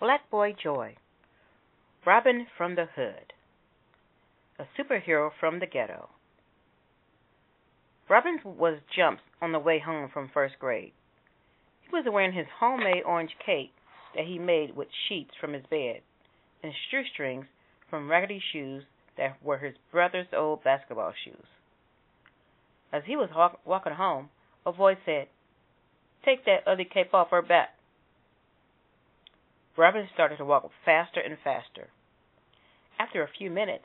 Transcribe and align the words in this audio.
Black 0.00 0.30
Boy 0.30 0.54
Joy, 0.54 0.96
Robin 2.06 2.46
from 2.56 2.74
the 2.74 2.86
Hood, 2.96 3.34
a 4.58 4.64
superhero 4.74 5.30
from 5.38 5.58
the 5.58 5.66
ghetto. 5.66 6.08
Robin 8.08 8.40
was 8.42 8.78
jumps 8.96 9.20
on 9.42 9.52
the 9.52 9.58
way 9.58 9.78
home 9.78 10.08
from 10.10 10.30
first 10.32 10.58
grade. 10.58 10.92
He 11.82 11.90
was 11.90 12.06
wearing 12.10 12.32
his 12.32 12.46
homemade 12.60 13.02
orange 13.04 13.36
cape 13.44 13.74
that 14.14 14.24
he 14.24 14.38
made 14.38 14.74
with 14.74 14.88
sheets 15.06 15.32
from 15.38 15.52
his 15.52 15.66
bed 15.66 16.00
and 16.62 16.72
shoestrings 16.90 17.44
from 17.90 18.10
raggedy 18.10 18.42
shoes 18.54 18.84
that 19.18 19.36
were 19.42 19.58
his 19.58 19.74
brother's 19.92 20.28
old 20.34 20.64
basketball 20.64 21.12
shoes. 21.22 21.46
As 22.90 23.02
he 23.04 23.16
was 23.16 23.28
walking 23.66 23.92
home, 23.92 24.30
a 24.64 24.72
voice 24.72 24.96
said, 25.04 25.28
Take 26.24 26.46
that 26.46 26.66
ugly 26.66 26.86
cape 26.86 27.12
off 27.12 27.28
her 27.32 27.42
back. 27.42 27.74
Robin 29.76 30.08
started 30.12 30.36
to 30.36 30.44
walk 30.44 30.70
faster 30.84 31.20
and 31.20 31.36
faster. 31.42 31.88
After 32.98 33.22
a 33.22 33.28
few 33.38 33.50
minutes, 33.50 33.84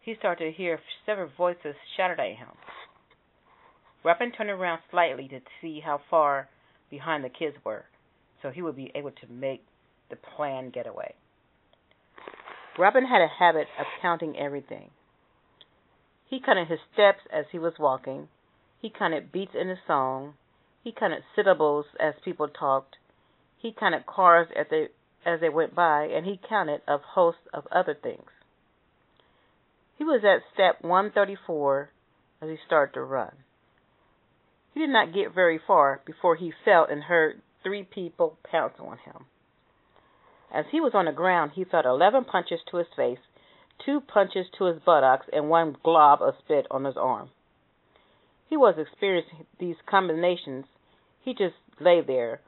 he 0.00 0.14
started 0.18 0.44
to 0.44 0.52
hear 0.52 0.80
several 1.06 1.30
voices 1.36 1.74
shouted 1.96 2.20
at 2.20 2.36
him. 2.36 2.48
Robin 4.04 4.32
turned 4.32 4.50
around 4.50 4.80
slightly 4.90 5.28
to 5.28 5.40
see 5.62 5.80
how 5.80 6.00
far 6.10 6.48
behind 6.90 7.24
the 7.24 7.30
kids 7.30 7.56
were, 7.64 7.86
so 8.42 8.50
he 8.50 8.60
would 8.60 8.76
be 8.76 8.92
able 8.94 9.12
to 9.12 9.32
make 9.32 9.64
the 10.10 10.16
planned 10.16 10.72
getaway. 10.74 11.14
Robin 12.78 13.06
had 13.06 13.22
a 13.22 13.28
habit 13.28 13.68
of 13.78 13.86
counting 14.02 14.36
everything. 14.36 14.90
He 16.28 16.40
counted 16.40 16.68
his 16.68 16.80
steps 16.92 17.20
as 17.32 17.46
he 17.52 17.58
was 17.58 17.74
walking. 17.78 18.28
He 18.82 18.90
counted 18.90 19.32
beats 19.32 19.54
in 19.58 19.70
a 19.70 19.76
song. 19.86 20.34
He 20.82 20.92
counted 20.92 21.22
syllables 21.34 21.86
as 21.98 22.14
people 22.24 22.48
talked. 22.48 22.96
He 23.56 23.72
counted 23.72 24.04
cars 24.04 24.48
as 24.54 24.66
they 24.70 24.88
as 25.24 25.40
they 25.40 25.48
went 25.48 25.74
by, 25.74 26.04
and 26.04 26.26
he 26.26 26.40
counted 26.48 26.82
a 26.86 26.98
host 26.98 27.38
of 27.52 27.66
other 27.70 27.94
things. 27.94 28.30
He 29.96 30.04
was 30.04 30.22
at 30.24 30.42
step 30.52 30.82
134 30.82 31.90
as 32.42 32.48
he 32.48 32.56
started 32.66 32.94
to 32.94 33.02
run. 33.02 33.32
He 34.74 34.80
did 34.80 34.90
not 34.90 35.14
get 35.14 35.32
very 35.32 35.58
far 35.64 36.00
before 36.04 36.34
he 36.34 36.52
fell 36.64 36.84
and 36.84 37.04
heard 37.04 37.40
three 37.62 37.84
people 37.84 38.36
pounce 38.42 38.74
on 38.78 38.98
him. 38.98 39.26
As 40.52 40.66
he 40.70 40.80
was 40.80 40.94
on 40.94 41.06
the 41.06 41.12
ground, 41.12 41.52
he 41.54 41.64
felt 41.64 41.86
11 41.86 42.24
punches 42.24 42.60
to 42.70 42.76
his 42.76 42.86
face, 42.94 43.18
two 43.84 44.00
punches 44.00 44.46
to 44.58 44.64
his 44.64 44.80
buttocks, 44.80 45.26
and 45.32 45.48
one 45.48 45.76
glob 45.82 46.20
of 46.22 46.34
spit 46.38 46.66
on 46.70 46.84
his 46.84 46.96
arm. 46.96 47.30
He 48.48 48.56
was 48.56 48.76
experiencing 48.78 49.46
these 49.58 49.76
combinations. 49.86 50.66
He 51.20 51.34
just 51.34 51.56
lay 51.80 52.00
there 52.02 52.40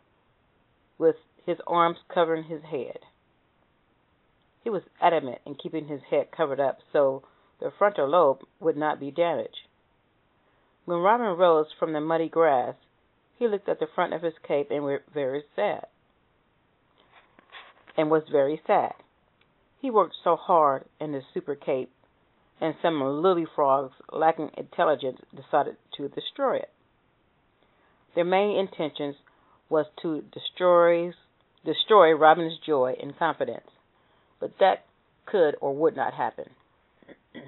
with 0.99 1.17
his 1.47 1.59
arms 1.67 1.99
covering 2.13 2.45
his 2.45 2.63
head. 2.65 2.99
He 4.63 4.69
was 4.69 4.83
adamant 5.01 5.39
in 5.47 5.55
keeping 5.55 5.87
his 5.87 6.03
head 6.11 6.33
covered 6.37 6.59
up 6.59 6.79
so 6.93 7.23
the 7.61 7.73
frontal 7.79 8.09
lobe 8.09 8.41
would 8.59 8.77
not 8.77 8.99
be 8.99 9.13
damaged. 9.13 9.69
When 10.85 10.99
Robin 10.99 11.37
rose 11.39 11.69
from 11.79 11.93
the 11.93 12.01
muddy 12.01 12.29
grass, 12.29 12.75
he 13.39 13.47
looked 13.47 13.69
at 13.69 13.79
the 13.79 13.87
front 13.95 14.13
of 14.13 14.23
his 14.23 14.35
cape 14.47 14.71
and 14.71 14.85
was 14.85 15.01
very 15.13 15.45
sad. 15.55 15.87
And 17.97 18.11
was 18.11 18.25
very 18.31 18.61
sad. 18.67 18.95
He 19.81 19.91
worked 19.91 20.17
so 20.23 20.37
hard 20.37 20.85
in 21.01 21.13
his 21.13 21.25
super 21.33 21.55
cape, 21.55 21.93
and 22.61 22.75
some 22.83 23.01
lily 23.01 23.47
frogs, 23.55 23.95
lacking 24.13 24.51
intelligence, 24.57 25.21
decided 25.35 25.77
to 25.97 26.09
destroy 26.09 26.57
it. 26.57 26.71
Their 28.15 28.25
main 28.25 28.59
intention 28.59 29.15
was 29.69 29.87
to 30.03 30.23
destroy 30.33 31.13
destroy 31.67 32.15
Robin's 32.15 32.59
joy 32.65 32.95
and 33.03 33.19
confidence, 33.19 33.67
but 34.41 34.53
that 34.61 34.87
could 35.27 35.57
or 35.61 35.75
would 35.75 35.97
not 35.97 36.15
happen. 36.15 36.51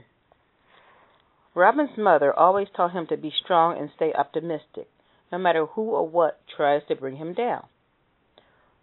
Robin's 1.55 1.97
mother 1.97 2.37
always 2.39 2.69
taught 2.77 2.93
him 2.93 3.07
to 3.07 3.17
be 3.17 3.33
strong 3.43 3.79
and 3.79 3.91
stay 3.97 4.13
optimistic, 4.13 4.89
no 5.33 5.39
matter 5.39 5.65
who 5.65 5.83
or 5.83 6.07
what 6.07 6.41
tries 6.55 6.83
to 6.89 6.97
bring 6.97 7.17
him 7.17 7.33
down. 7.33 7.65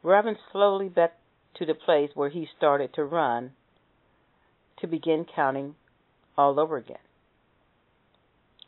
Robin 0.01 0.35
slowly 0.51 0.88
back 0.90 1.13
to 1.56 1.66
the 1.66 1.74
place 1.74 2.09
where 2.13 2.29
he 2.29 2.47
started 2.57 2.94
to 2.94 3.03
run 3.03 3.51
to 4.79 4.88
begin 4.88 5.25
counting 5.35 5.75
all 6.38 6.59
over 6.59 6.78
again. 6.78 6.97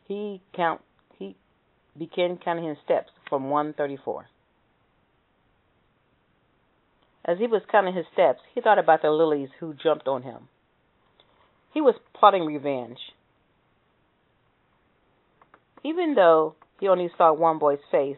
He 0.06 0.40
count 0.54 0.80
he 1.18 1.36
began 1.98 2.38
counting 2.42 2.68
his 2.68 2.78
steps 2.84 3.10
from 3.28 3.50
134. 3.50 4.26
As 7.28 7.36
he 7.36 7.46
was 7.46 7.60
counting 7.70 7.94
his 7.94 8.06
steps, 8.10 8.40
he 8.54 8.62
thought 8.62 8.78
about 8.78 9.02
the 9.02 9.10
lilies 9.10 9.50
who 9.60 9.74
jumped 9.74 10.08
on 10.08 10.22
him. 10.22 10.48
He 11.74 11.80
was 11.82 11.94
plotting 12.14 12.46
revenge. 12.46 12.98
Even 15.84 16.14
though 16.14 16.54
he 16.80 16.88
only 16.88 17.10
saw 17.18 17.34
one 17.34 17.58
boy's 17.58 17.84
face, 17.90 18.16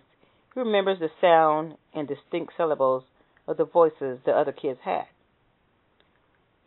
he 0.55 0.61
remembers 0.61 1.01
the 1.01 1.11
sound 1.21 1.77
and 1.93 2.07
distinct 2.07 2.53
syllables 2.57 3.03
of 3.49 3.57
the 3.57 3.65
voices 3.65 4.21
the 4.25 4.31
other 4.31 4.53
kids 4.53 4.79
had. 4.85 5.07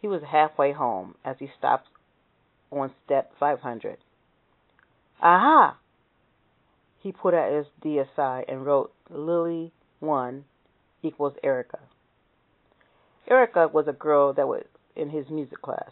He 0.02 0.10
was 0.10 0.24
halfway 0.24 0.74
home 0.74 1.16
as 1.24 1.38
he 1.40 1.50
stopped 1.58 1.88
on 2.70 2.92
step 3.06 3.32
500. 3.40 4.00
Aha! 5.22 5.78
He 7.00 7.14
put 7.14 7.34
out 7.34 7.54
his 7.54 7.68
DSI 7.82 8.44
and 8.50 8.66
wrote 8.66 8.92
Lily 9.10 9.72
1 10.02 10.44
equals 11.02 11.36
Erica. 11.42 11.80
Erica 13.30 13.70
was 13.72 13.88
a 13.88 13.94
girl 13.94 14.34
that 14.34 14.48
was 14.48 14.66
in 14.96 15.10
his 15.10 15.30
music 15.30 15.62
class. 15.62 15.92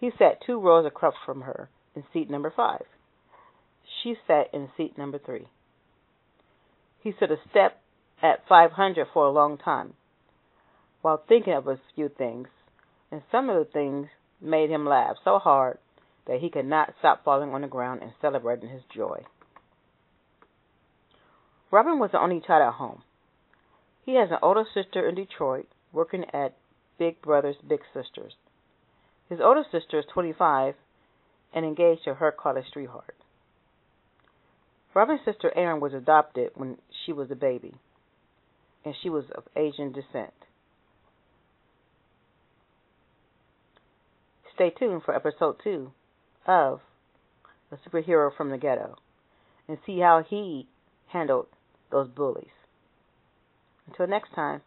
He 0.00 0.10
sat 0.18 0.40
two 0.44 0.60
rows 0.60 0.86
across 0.86 1.14
from 1.24 1.42
her 1.42 1.68
in 1.94 2.04
seat 2.12 2.30
number 2.30 2.52
five. 2.54 2.84
She 4.02 4.14
sat 4.26 4.52
in 4.52 4.68
seat 4.76 4.96
number 4.96 5.18
three. 5.18 5.48
He 7.00 7.12
stood 7.16 7.30
a 7.30 7.38
step 7.50 7.80
at 8.22 8.46
500 8.48 9.06
for 9.12 9.24
a 9.24 9.30
long 9.30 9.58
time 9.58 9.94
while 11.02 11.22
thinking 11.28 11.52
of 11.52 11.66
a 11.66 11.80
few 11.94 12.08
things, 12.08 12.48
and 13.10 13.22
some 13.30 13.48
of 13.48 13.56
the 13.56 13.70
things 13.72 14.08
made 14.40 14.70
him 14.70 14.86
laugh 14.86 15.16
so 15.24 15.38
hard 15.38 15.78
that 16.26 16.40
he 16.40 16.50
could 16.50 16.66
not 16.66 16.92
stop 16.98 17.24
falling 17.24 17.50
on 17.50 17.62
the 17.62 17.68
ground 17.68 18.02
and 18.02 18.12
celebrating 18.20 18.68
his 18.68 18.82
joy. 18.94 19.24
Robin 21.70 21.98
was 21.98 22.10
the 22.12 22.20
only 22.20 22.40
child 22.40 22.62
at 22.62 22.74
home. 22.74 23.02
He 24.08 24.14
has 24.14 24.30
an 24.30 24.38
older 24.40 24.64
sister 24.72 25.06
in 25.06 25.16
Detroit 25.16 25.68
working 25.92 26.24
at 26.32 26.56
Big 26.96 27.20
Brothers 27.20 27.56
Big 27.56 27.80
Sisters. 27.92 28.36
His 29.28 29.38
older 29.38 29.64
sister 29.70 29.98
is 29.98 30.06
25 30.14 30.76
and 31.52 31.66
engaged 31.66 32.04
to 32.04 32.14
her 32.14 32.32
college 32.32 32.64
sweetheart. 32.72 33.14
Robin's 34.94 35.20
sister 35.26 35.52
Erin 35.54 35.80
was 35.80 35.92
adopted 35.92 36.52
when 36.54 36.78
she 37.04 37.12
was 37.12 37.30
a 37.30 37.34
baby, 37.34 37.74
and 38.82 38.94
she 39.02 39.10
was 39.10 39.26
of 39.34 39.44
Asian 39.54 39.92
descent. 39.92 40.32
Stay 44.54 44.70
tuned 44.70 45.02
for 45.02 45.14
episode 45.14 45.56
two 45.62 45.92
of 46.46 46.80
A 47.70 47.76
Superhero 47.76 48.34
from 48.34 48.48
the 48.48 48.56
Ghetto 48.56 48.96
and 49.68 49.76
see 49.84 49.98
how 49.98 50.22
he 50.26 50.66
handled 51.08 51.48
those 51.90 52.08
bullies. 52.08 52.57
Until 53.88 54.06
next 54.06 54.32
time. 54.34 54.60